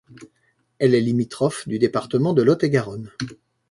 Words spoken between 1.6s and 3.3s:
du département de Lot-et-Garonne.